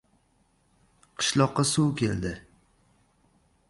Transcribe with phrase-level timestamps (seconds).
[1.17, 2.33] Qishloqqa suv keldi.